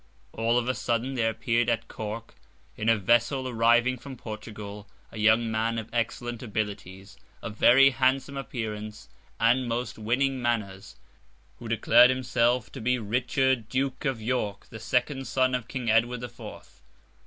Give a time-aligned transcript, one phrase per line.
[0.33, 2.33] All of a sudden there appeared at Cork,
[2.75, 8.35] in a vessel arriving from Portugal, a young man of excellent abilities, of very handsome
[8.35, 9.09] appearance
[9.39, 10.95] and most winning manners,
[11.59, 16.21] who declared himself to be Richard, Duke of York, the second son of King Edward
[16.21, 16.81] the Fourth.